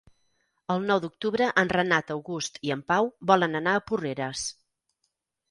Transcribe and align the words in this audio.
El 0.75 0.79
nou 0.91 1.01
d'octubre 1.03 1.49
en 1.63 1.71
Renat 1.77 2.09
August 2.15 2.57
i 2.69 2.73
en 2.77 2.81
Pau 2.93 3.11
volen 3.33 3.61
anar 3.61 3.77
a 3.77 3.85
Porreres. 3.93 4.49